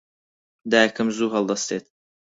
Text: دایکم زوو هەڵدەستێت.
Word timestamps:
دایکم 0.71 1.07
زوو 1.17 1.31
هەڵدەستێت. 1.35 1.85